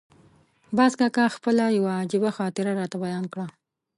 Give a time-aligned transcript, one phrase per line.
[0.77, 3.45] باز کاکا خپله یوه عجیبه خاطره راته بیان کړه.